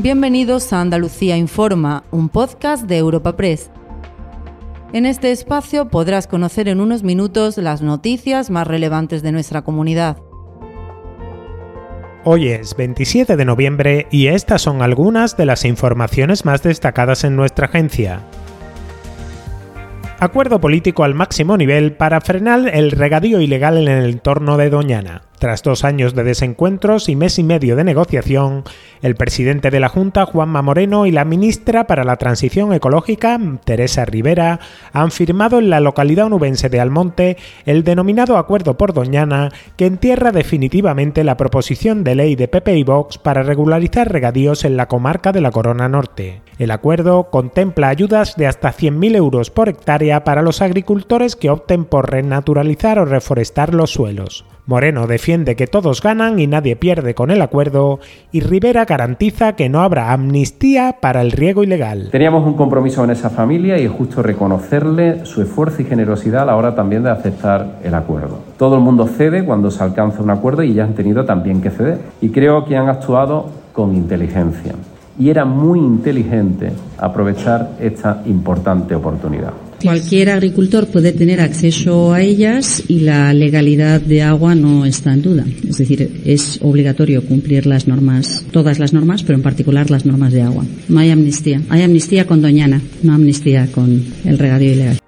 Bienvenidos 0.00 0.72
a 0.72 0.80
Andalucía 0.80 1.36
Informa, 1.36 2.04
un 2.12 2.28
podcast 2.28 2.84
de 2.84 2.98
Europa 2.98 3.36
Press. 3.36 3.68
En 4.92 5.06
este 5.06 5.32
espacio 5.32 5.88
podrás 5.88 6.28
conocer 6.28 6.68
en 6.68 6.80
unos 6.80 7.02
minutos 7.02 7.58
las 7.58 7.82
noticias 7.82 8.48
más 8.48 8.68
relevantes 8.68 9.24
de 9.24 9.32
nuestra 9.32 9.62
comunidad. 9.62 10.18
Hoy 12.22 12.46
es 12.46 12.76
27 12.76 13.36
de 13.36 13.44
noviembre 13.44 14.06
y 14.12 14.28
estas 14.28 14.62
son 14.62 14.82
algunas 14.82 15.36
de 15.36 15.46
las 15.46 15.64
informaciones 15.64 16.44
más 16.44 16.62
destacadas 16.62 17.24
en 17.24 17.34
nuestra 17.34 17.66
agencia. 17.66 18.20
Acuerdo 20.20 20.60
político 20.60 21.02
al 21.02 21.14
máximo 21.14 21.56
nivel 21.56 21.92
para 21.96 22.20
frenar 22.20 22.70
el 22.72 22.92
regadío 22.92 23.40
ilegal 23.40 23.78
en 23.78 23.88
el 23.88 24.10
entorno 24.10 24.58
de 24.58 24.70
Doñana. 24.70 25.27
Tras 25.38 25.62
dos 25.62 25.84
años 25.84 26.14
de 26.16 26.24
desencuentros 26.24 27.08
y 27.08 27.14
mes 27.14 27.38
y 27.38 27.44
medio 27.44 27.76
de 27.76 27.84
negociación, 27.84 28.64
el 29.02 29.14
presidente 29.14 29.70
de 29.70 29.78
la 29.78 29.88
Junta, 29.88 30.26
Juanma 30.26 30.62
Moreno, 30.62 31.06
y 31.06 31.12
la 31.12 31.24
ministra 31.24 31.86
para 31.86 32.02
la 32.02 32.16
Transición 32.16 32.72
Ecológica, 32.72 33.38
Teresa 33.64 34.04
Rivera, 34.04 34.58
han 34.92 35.12
firmado 35.12 35.60
en 35.60 35.70
la 35.70 35.78
localidad 35.78 36.26
onubense 36.26 36.68
de 36.68 36.80
Almonte 36.80 37.36
el 37.66 37.84
denominado 37.84 38.36
Acuerdo 38.36 38.76
por 38.76 38.92
Doñana, 38.92 39.52
que 39.76 39.86
entierra 39.86 40.32
definitivamente 40.32 41.22
la 41.22 41.36
proposición 41.36 42.02
de 42.02 42.16
ley 42.16 42.34
de 42.34 42.48
PP 42.48 42.76
y 42.76 42.82
Vox 42.82 43.18
para 43.18 43.44
regularizar 43.44 44.10
regadíos 44.10 44.64
en 44.64 44.76
la 44.76 44.88
comarca 44.88 45.30
de 45.30 45.40
la 45.40 45.52
Corona 45.52 45.88
Norte. 45.88 46.42
El 46.58 46.72
acuerdo 46.72 47.30
contempla 47.30 47.88
ayudas 47.88 48.34
de 48.36 48.48
hasta 48.48 48.72
100.000 48.72 49.14
euros 49.14 49.50
por 49.50 49.68
hectárea 49.68 50.24
para 50.24 50.42
los 50.42 50.62
agricultores 50.62 51.36
que 51.36 51.50
opten 51.50 51.84
por 51.84 52.10
renaturalizar 52.10 52.98
o 52.98 53.04
reforestar 53.04 53.72
los 53.72 53.92
suelos. 53.92 54.44
Moreno 54.68 55.06
defiende 55.06 55.56
que 55.56 55.66
todos 55.66 56.02
ganan 56.02 56.38
y 56.38 56.46
nadie 56.46 56.76
pierde 56.76 57.14
con 57.14 57.30
el 57.30 57.40
acuerdo 57.40 58.00
y 58.30 58.40
Rivera 58.40 58.84
garantiza 58.84 59.54
que 59.54 59.70
no 59.70 59.80
habrá 59.80 60.12
amnistía 60.12 60.96
para 61.00 61.22
el 61.22 61.32
riego 61.32 61.62
ilegal. 61.62 62.10
Teníamos 62.12 62.46
un 62.46 62.52
compromiso 62.52 63.00
con 63.00 63.10
esa 63.10 63.30
familia 63.30 63.78
y 63.78 63.86
es 63.86 63.90
justo 63.90 64.22
reconocerle 64.22 65.24
su 65.24 65.40
esfuerzo 65.40 65.80
y 65.80 65.86
generosidad 65.86 66.42
a 66.42 66.44
la 66.44 66.56
hora 66.56 66.74
también 66.74 67.02
de 67.02 67.08
aceptar 67.08 67.78
el 67.82 67.94
acuerdo. 67.94 68.40
Todo 68.58 68.74
el 68.74 68.82
mundo 68.82 69.06
cede 69.06 69.42
cuando 69.42 69.70
se 69.70 69.82
alcanza 69.82 70.22
un 70.22 70.28
acuerdo 70.28 70.62
y 70.62 70.74
ya 70.74 70.84
han 70.84 70.92
tenido 70.92 71.24
también 71.24 71.62
que 71.62 71.70
ceder. 71.70 72.00
Y 72.20 72.28
creo 72.28 72.66
que 72.66 72.76
han 72.76 72.90
actuado 72.90 73.46
con 73.72 73.96
inteligencia. 73.96 74.74
Y 75.18 75.30
era 75.30 75.46
muy 75.46 75.78
inteligente 75.78 76.72
aprovechar 76.98 77.70
esta 77.80 78.20
importante 78.26 78.94
oportunidad. 78.94 79.54
Cualquier 79.82 80.30
agricultor 80.30 80.88
puede 80.88 81.12
tener 81.12 81.40
acceso 81.40 82.12
a 82.12 82.20
ellas 82.20 82.82
y 82.88 83.00
la 83.00 83.32
legalidad 83.32 84.00
de 84.00 84.22
agua 84.22 84.56
no 84.56 84.84
está 84.84 85.12
en 85.12 85.22
duda. 85.22 85.44
Es 85.68 85.78
decir, 85.78 86.20
es 86.24 86.58
obligatorio 86.62 87.24
cumplir 87.24 87.64
las 87.66 87.86
normas, 87.86 88.44
todas 88.50 88.80
las 88.80 88.92
normas, 88.92 89.22
pero 89.22 89.36
en 89.36 89.42
particular 89.42 89.88
las 89.90 90.04
normas 90.04 90.32
de 90.32 90.42
agua. 90.42 90.64
No 90.88 90.98
hay 90.98 91.10
amnistía. 91.10 91.62
Hay 91.68 91.82
amnistía 91.82 92.26
con 92.26 92.42
Doñana, 92.42 92.82
no 93.04 93.14
amnistía 93.14 93.70
con 93.70 94.04
el 94.24 94.38
regadío 94.38 94.72
ilegal. 94.72 94.98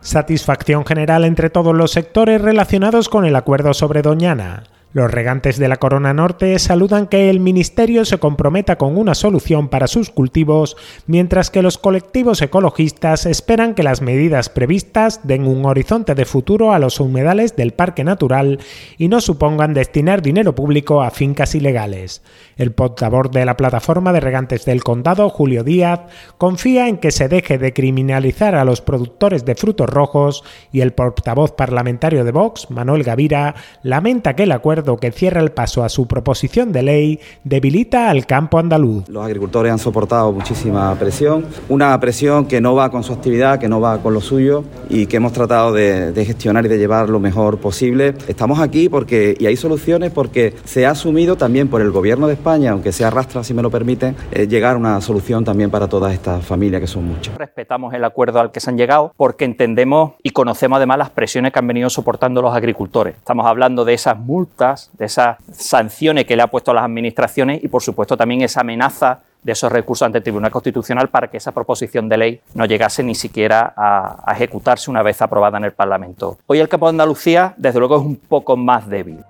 Satisfacción 0.00 0.86
general 0.86 1.24
entre 1.24 1.50
todos 1.50 1.74
los 1.74 1.90
sectores 1.90 2.40
relacionados 2.40 3.08
con 3.08 3.24
el 3.24 3.34
acuerdo 3.34 3.74
sobre 3.74 4.02
Doñana. 4.02 4.62
Los 4.94 5.10
regantes 5.10 5.58
de 5.58 5.68
la 5.68 5.76
Corona 5.76 6.14
Norte 6.14 6.58
saludan 6.58 7.08
que 7.08 7.28
el 7.28 7.40
Ministerio 7.40 8.06
se 8.06 8.16
comprometa 8.16 8.78
con 8.78 8.96
una 8.96 9.14
solución 9.14 9.68
para 9.68 9.86
sus 9.86 10.08
cultivos, 10.08 10.78
mientras 11.06 11.50
que 11.50 11.60
los 11.60 11.76
colectivos 11.76 12.40
ecologistas 12.40 13.26
esperan 13.26 13.74
que 13.74 13.82
las 13.82 14.00
medidas 14.00 14.48
previstas 14.48 15.20
den 15.24 15.46
un 15.46 15.66
horizonte 15.66 16.14
de 16.14 16.24
futuro 16.24 16.72
a 16.72 16.78
los 16.78 17.00
humedales 17.00 17.54
del 17.54 17.74
Parque 17.74 18.02
Natural 18.02 18.60
y 18.96 19.08
no 19.08 19.20
supongan 19.20 19.74
destinar 19.74 20.22
dinero 20.22 20.54
público 20.54 21.02
a 21.02 21.10
fincas 21.10 21.54
ilegales. 21.54 22.22
El 22.56 22.72
portavoz 22.72 23.30
de 23.30 23.44
la 23.44 23.58
plataforma 23.58 24.14
de 24.14 24.20
regantes 24.20 24.64
del 24.64 24.82
condado, 24.82 25.28
Julio 25.28 25.64
Díaz, 25.64 26.00
confía 26.38 26.88
en 26.88 26.96
que 26.96 27.10
se 27.10 27.28
deje 27.28 27.58
de 27.58 27.74
criminalizar 27.74 28.54
a 28.54 28.64
los 28.64 28.80
productores 28.80 29.44
de 29.44 29.54
frutos 29.54 29.90
rojos 29.90 30.44
y 30.72 30.80
el 30.80 30.94
portavoz 30.94 31.52
parlamentario 31.52 32.24
de 32.24 32.32
Vox, 32.32 32.70
Manuel 32.70 33.04
Gavira, 33.04 33.54
lamenta 33.82 34.34
que 34.34 34.44
el 34.44 34.52
acuerdo 34.52 34.77
que 34.98 35.12
cierra 35.12 35.40
el 35.40 35.50
paso 35.50 35.84
a 35.84 35.88
su 35.88 36.06
proposición 36.06 36.72
de 36.72 36.82
ley 36.82 37.20
debilita 37.44 38.10
al 38.10 38.26
campo 38.26 38.58
andaluz. 38.58 39.08
Los 39.08 39.24
agricultores 39.24 39.72
han 39.72 39.78
soportado 39.78 40.32
muchísima 40.32 40.94
presión, 40.96 41.44
una 41.68 41.98
presión 42.00 42.46
que 42.46 42.60
no 42.60 42.74
va 42.74 42.90
con 42.90 43.02
su 43.02 43.12
actividad, 43.12 43.58
que 43.58 43.68
no 43.68 43.80
va 43.80 43.98
con 43.98 44.14
lo 44.14 44.20
suyo 44.20 44.64
y 44.88 45.06
que 45.06 45.16
hemos 45.16 45.32
tratado 45.32 45.72
de, 45.72 46.12
gestionar 46.24 46.66
y 46.66 46.68
de 46.68 46.78
llevar 46.78 47.08
lo 47.08 47.20
mejor 47.20 47.58
posible. 47.58 48.14
Estamos 48.26 48.60
aquí 48.60 48.88
porque, 48.88 49.34
y 49.38 49.46
hay 49.46 49.56
soluciones 49.56 50.10
porque 50.10 50.54
se 50.64 50.86
ha 50.86 50.90
asumido 50.90 51.36
también 51.36 51.68
por 51.68 51.80
el 51.80 51.90
Gobierno 51.90 52.26
de 52.26 52.34
España, 52.34 52.72
aunque 52.72 52.92
se 52.92 53.04
arrastra, 53.04 53.44
si 53.44 53.54
me 53.54 53.62
lo 53.62 53.70
permiten, 53.70 54.16
eh, 54.32 54.46
llegar 54.46 54.74
a 54.74 54.78
una 54.78 55.00
solución 55.00 55.44
también 55.44 55.70
para 55.70 55.88
todas 55.88 56.12
estas 56.12 56.44
familias 56.44 56.80
que 56.80 56.86
son 56.86 57.06
muchas. 57.06 57.36
Respetamos 57.36 57.94
el 57.94 58.04
acuerdo 58.04 58.40
al 58.40 58.50
que 58.50 58.60
se 58.60 58.70
han 58.70 58.76
llegado 58.76 59.12
porque 59.16 59.44
entendemos 59.44 60.12
y 60.22 60.30
conocemos 60.30 60.76
además 60.76 60.98
las 60.98 61.10
presiones 61.10 61.52
que 61.52 61.58
han 61.58 61.66
venido 61.66 61.90
soportando 61.90 62.42
los 62.42 62.54
agricultores. 62.54 63.16
Estamos 63.16 63.46
hablando 63.46 63.84
de 63.84 63.94
esas 63.94 64.18
multas 64.18 64.67
de 64.92 65.06
esas 65.06 65.36
sanciones 65.52 66.24
que 66.24 66.36
le 66.36 66.42
ha 66.42 66.46
puesto 66.46 66.70
a 66.70 66.74
las 66.74 66.84
administraciones 66.84 67.62
y, 67.62 67.68
por 67.68 67.82
supuesto, 67.82 68.16
también 68.16 68.42
esa 68.42 68.60
amenaza 68.60 69.20
de 69.42 69.52
esos 69.52 69.70
recursos 69.70 70.04
ante 70.04 70.18
el 70.18 70.24
Tribunal 70.24 70.50
Constitucional 70.50 71.08
para 71.08 71.28
que 71.28 71.36
esa 71.36 71.52
proposición 71.52 72.08
de 72.08 72.16
ley 72.16 72.40
no 72.54 72.64
llegase 72.64 73.02
ni 73.02 73.14
siquiera 73.14 73.72
a, 73.76 74.22
a 74.26 74.32
ejecutarse 74.34 74.90
una 74.90 75.02
vez 75.02 75.22
aprobada 75.22 75.58
en 75.58 75.64
el 75.64 75.72
Parlamento. 75.72 76.38
Hoy 76.46 76.58
el 76.58 76.68
campo 76.68 76.86
de 76.86 76.90
Andalucía, 76.90 77.54
desde 77.56 77.78
luego, 77.78 77.96
es 77.96 78.02
un 78.02 78.16
poco 78.16 78.56
más 78.56 78.88
débil. 78.88 79.20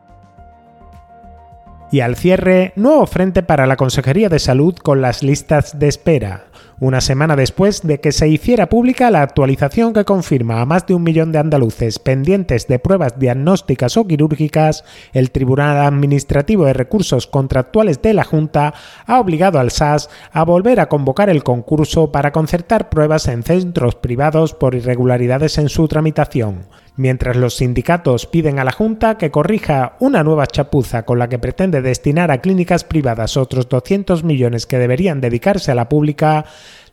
Y 1.91 2.01
al 2.01 2.17
cierre, 2.17 2.73
nuevo 2.77 3.07
frente 3.07 3.43
para 3.43 3.67
la 3.67 3.77
Consejería 3.77 4.29
de 4.29 4.39
Salud 4.39 4.77
con 4.77 5.01
las 5.01 5.23
listas 5.23 5.79
de 5.79 5.89
espera 5.89 6.45
una 6.81 7.01
semana 7.01 7.35
después 7.35 7.83
de 7.83 7.99
que 8.01 8.13
se 8.13 8.29
hiciera 8.29 8.69
pública 8.69 9.11
la 9.11 9.23
actualización 9.23 9.93
que 9.93 10.05
confirma 10.05 10.61
a 10.61 10.65
más 10.65 10.87
de 10.87 10.95
un 10.95 11.03
millón 11.03 11.33
de 11.33 11.39
andaluces 11.39 11.99
pendientes 11.99 12.69
de 12.69 12.79
pruebas 12.79 13.19
diagnósticas 13.19 13.97
o 13.97 14.07
quirúrgicas, 14.07 14.85
el 15.13 15.33
Tribunal 15.33 15.79
Administrativo 15.79 16.65
de 16.67 16.75
Recursos 16.75 17.27
Contractuales 17.27 18.01
de 18.01 18.15
la 18.15 18.25
Junta 18.25 18.75
ha 19.07 19.19
obligado 19.19 19.59
al 19.59 19.73
SAS 19.73 20.09
a 20.33 20.45
volver 20.45 20.79
a 20.79 20.89
convocar 20.89 21.31
el 21.31 21.43
concurso 21.43 22.13
para 22.13 22.33
concertar 22.33 22.89
pruebas 22.91 23.27
en 23.27 23.43
centros 23.43 23.97
privados 23.97 24.55
por 24.55 24.75
irregularidades 24.75 25.59
en 25.59 25.69
su 25.69 25.89
tramitación. 25.89 26.67
Mientras 26.99 27.37
los 27.37 27.55
sindicatos 27.55 28.27
piden 28.27 28.59
a 28.59 28.65
la 28.65 28.73
Junta 28.73 29.19
que 29.19 29.31
corrija 29.31 29.95
una 30.01 30.25
nueva 30.25 30.49
chapuza 30.49 31.05
con 31.05 31.21
la 31.21 31.29
que 31.29 31.39
pretende 31.39 31.81
destinar 31.81 32.33
a 32.33 32.41
clínicas 32.41 32.83
privadas 32.83 33.37
otros 33.37 33.69
200 33.69 34.25
millones 34.25 34.67
que 34.67 34.79
deberían 34.79 35.21
dedicarse 35.21 35.71
a 35.71 35.77
la 35.77 35.89
pública, 35.89 36.45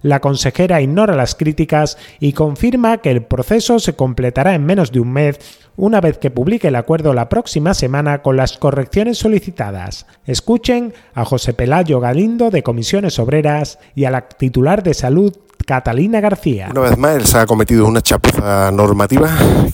la 0.02 0.20
consejera 0.20 0.82
ignora 0.82 1.16
las 1.16 1.36
críticas 1.36 1.98
y 2.20 2.34
confirma 2.34 2.98
que 3.00 3.12
el 3.12 3.24
proceso 3.24 3.80
se 3.80 3.96
completará 3.96 4.54
en 4.56 4.66
menos 4.66 4.92
de 4.92 5.00
un 5.00 5.12
mes, 5.12 5.40
una 5.78 6.02
vez 6.02 6.18
que 6.18 6.32
publique 6.32 6.68
el 6.68 6.76
acuerdo 6.76 7.14
la 7.14 7.30
próxima 7.30 7.74
semana 7.74 8.22
con 8.22 8.38
las 8.38 8.58
correcciones 8.58 9.18
solicitadas. 9.18 10.06
Escuchen 10.26 10.94
a 11.14 11.26
José 11.26 11.54
Pelayo 11.54 12.00
Galindo 12.00 12.52
de 12.52 12.64
Comisiones 12.64 13.20
Obreras 13.20 13.80
y 13.96 14.06
a 14.06 14.12
la 14.12 14.28
titular 14.28 14.84
de 14.84 14.94
Salud 14.94 15.36
Catalina 15.66 16.22
García. 16.22 16.68
Una 16.72 16.82
vez 16.82 16.98
más, 16.98 17.16
él 17.16 17.26
se 17.26 17.38
ha 17.38 17.46
cometido 17.46 17.86
una 17.88 18.02
chapuza 18.02 18.72
normativa 18.72 19.30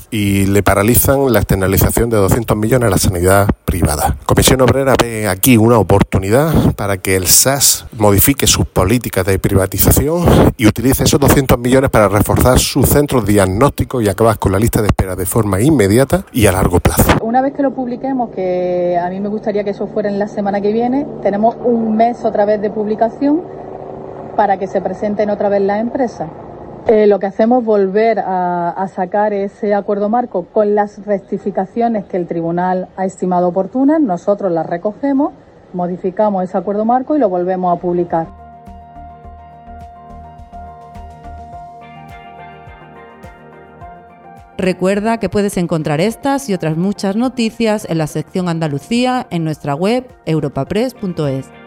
y 0.10 0.46
le 0.46 0.64
paralizan 0.64 1.32
la 1.32 1.40
externalización 1.40 2.10
de 2.10 2.18
200 2.18 2.58
millones 2.58 2.88
a 2.88 2.90
la 2.90 2.98
sanidad 2.98 3.48
privada. 3.66 4.18
Comisión 4.26 4.62
Obrera 4.62 4.96
ve 5.02 5.28
aquí 5.28 5.58
una 5.58 5.78
oportunidad 5.78 6.74
para 6.76 6.98
que 6.98 7.16
el 7.16 7.28
SAS 7.28 7.86
modifique 7.98 8.48
sus 8.48 8.66
políticas 8.66 9.26
de 9.26 9.40
privatización 9.40 10.54
y 10.58 10.68
utilice 10.68 11.04
esos 11.04 11.20
200 11.20 11.60
millones 11.60 11.90
para 11.90 12.08
reforzar 12.08 12.60
sus 12.60 12.88
centros 12.90 13.26
diagnósticos 13.26 14.04
y 14.04 14.10
acabar 14.10 14.40
con 14.40 14.52
la 14.52 14.60
lista 14.60 14.82
de 14.82 14.88
espera 14.88 15.16
de 15.16 15.26
forma 15.26 15.62
inmediata 15.62 16.26
y 16.32 16.46
a 16.48 16.52
largo 16.52 16.80
plazo. 16.80 17.04
Una 17.22 17.42
vez 17.42 17.54
que 17.54 17.64
lo 17.64 17.74
publiquemos, 17.74 18.32
que 18.32 18.98
a 18.98 19.10
mí 19.10 19.20
me 19.20 19.30
gustaría 19.30 19.64
que 19.64 19.72
eso 19.72 19.88
fuera 19.88 20.10
en 20.10 20.20
la 20.20 20.28
semana 20.28 20.62
que 20.62 20.72
viene, 20.72 21.06
tenemos 21.22 21.56
un 21.64 21.96
mes 21.96 22.24
otra 22.24 22.46
vez 22.46 22.62
de 22.62 22.70
publicación 22.70 23.42
para 24.36 24.58
que 24.58 24.68
se 24.68 24.82
presenten 24.82 25.30
otra 25.30 25.50
vez 25.50 25.62
las 25.62 25.80
empresas. 25.80 26.30
Eh, 26.88 27.06
lo 27.06 27.20
que 27.20 27.28
hacemos 27.28 27.60
es 27.60 27.66
volver 27.66 28.20
a, 28.20 28.88
sacar 28.94 29.34
ese 29.34 29.76
acuerdo 29.76 30.10
marco 30.10 30.46
con 30.52 30.74
las 30.74 31.06
rectificaciones 31.06 32.06
que 32.06 32.18
el 32.18 32.26
tribunal 32.26 32.88
ha 32.98 33.06
estimado 33.06 33.50
oportunas, 33.50 34.02
nosotros 34.02 34.52
las 34.52 34.66
recogemos, 34.66 35.32
modificamos 35.74 36.44
ese 36.44 36.58
acuerdo 36.58 36.84
marco 36.84 37.16
y 37.16 37.20
lo 37.20 37.30
volvemos 37.30 37.78
a 37.78 37.80
publicar. 37.80 38.28
Recuerda 44.58 45.18
que 45.18 45.30
puedes 45.30 45.58
encontrar 45.58 46.02
estas 46.02 46.50
y 46.50 46.54
otras 46.54 46.78
muchas 46.78 47.16
noticias 47.16 47.88
en 47.90 47.98
la 47.98 48.08
sección 48.08 48.50
Andalucía 48.50 49.26
en 49.30 49.44
nuestra 49.44 49.74
web 49.76 50.08
europapress.es. 50.26 51.61